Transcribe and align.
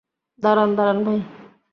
দাঁড়ান, 0.43 0.69
দাঁড়ান 0.75 0.97
ভাই। 1.03 1.19